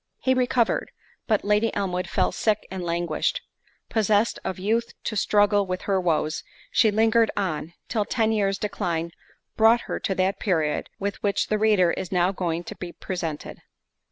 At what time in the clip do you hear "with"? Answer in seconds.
5.67-5.83, 10.97-11.21